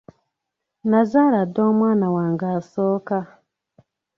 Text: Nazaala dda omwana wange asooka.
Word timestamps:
Nazaala 0.91 1.41
dda 1.47 1.61
omwana 1.71 2.07
wange 2.15 2.45
asooka. 2.57 3.17